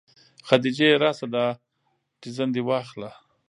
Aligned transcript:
خديجې 0.47 0.89
راسه 1.03 1.25
دا 1.33 1.45
تيزن 2.21 2.49
دې 2.55 2.61
واخله. 2.69 3.09